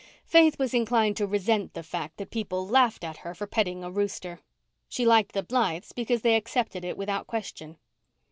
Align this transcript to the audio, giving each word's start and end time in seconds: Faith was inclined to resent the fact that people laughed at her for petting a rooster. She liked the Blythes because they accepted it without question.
Faith 0.25 0.57
was 0.57 0.73
inclined 0.73 1.15
to 1.15 1.27
resent 1.27 1.75
the 1.75 1.83
fact 1.83 2.17
that 2.17 2.31
people 2.31 2.67
laughed 2.67 3.03
at 3.03 3.17
her 3.17 3.35
for 3.35 3.45
petting 3.45 3.83
a 3.83 3.91
rooster. 3.91 4.39
She 4.89 5.05
liked 5.05 5.33
the 5.33 5.43
Blythes 5.43 5.91
because 5.91 6.23
they 6.23 6.35
accepted 6.35 6.83
it 6.83 6.97
without 6.97 7.27
question. 7.27 7.77